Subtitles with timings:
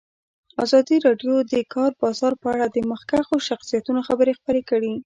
[0.63, 4.93] ازادي راډیو د د کار بازار په اړه د مخکښو شخصیتونو خبرې خپرې کړي.